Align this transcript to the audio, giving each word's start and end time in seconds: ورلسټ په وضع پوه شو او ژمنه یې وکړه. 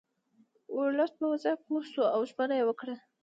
ورلسټ 0.75 1.13
په 1.19 1.25
وضع 1.31 1.53
پوه 1.65 1.81
شو 1.91 2.03
او 2.15 2.19
ژمنه 2.29 2.55
یې 2.59 2.65
وکړه. 2.67 2.95